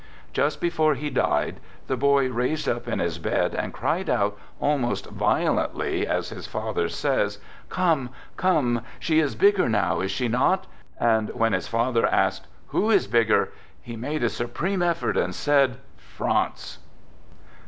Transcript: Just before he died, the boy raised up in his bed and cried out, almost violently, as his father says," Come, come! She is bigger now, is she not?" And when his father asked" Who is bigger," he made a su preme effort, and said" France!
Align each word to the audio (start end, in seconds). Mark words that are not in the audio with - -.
Just 0.33 0.59
before 0.59 0.95
he 0.95 1.11
died, 1.11 1.59
the 1.85 1.95
boy 1.95 2.27
raised 2.27 2.67
up 2.67 2.87
in 2.87 2.97
his 2.97 3.19
bed 3.19 3.53
and 3.53 3.71
cried 3.71 4.09
out, 4.09 4.35
almost 4.59 5.05
violently, 5.11 6.07
as 6.07 6.29
his 6.29 6.47
father 6.47 6.89
says," 6.89 7.37
Come, 7.69 8.09
come! 8.35 8.81
She 8.97 9.19
is 9.19 9.35
bigger 9.35 9.69
now, 9.69 9.99
is 10.01 10.09
she 10.09 10.27
not?" 10.27 10.65
And 10.99 11.29
when 11.35 11.53
his 11.53 11.67
father 11.67 12.07
asked" 12.07 12.47
Who 12.69 12.89
is 12.89 13.05
bigger," 13.05 13.51
he 13.79 13.95
made 13.95 14.23
a 14.23 14.29
su 14.29 14.47
preme 14.47 14.83
effort, 14.83 15.17
and 15.17 15.35
said" 15.35 15.77
France! 16.15 16.79